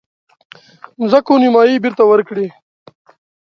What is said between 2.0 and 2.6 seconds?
ورکړي.